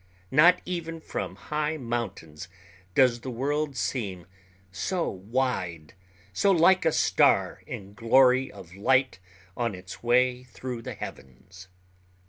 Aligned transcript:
Not 0.31 0.63
even 0.65 0.99
from 0.99 1.35
high 1.35 1.77
mountains 1.77 2.47
does 2.95 3.19
the 3.19 3.29
world 3.29 3.77
seem 3.77 4.25
so 4.71 5.07
wide, 5.07 5.93
so 6.33 6.49
like 6.51 6.85
a 6.85 6.91
star 6.91 7.61
in 7.67 7.93
glory 7.93 8.51
of 8.51 8.73
light 8.75 9.19
on 9.55 9.75
its 9.75 10.01
way 10.01 10.43
through 10.43 10.81
the 10.81 10.95
heavens. 10.95 11.67